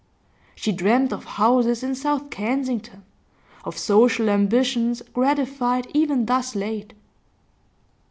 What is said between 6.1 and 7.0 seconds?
thus late.